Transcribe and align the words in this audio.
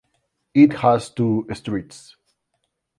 It 0.55 0.73
has 0.77 1.11
two 1.11 1.45
streets. 1.53 2.15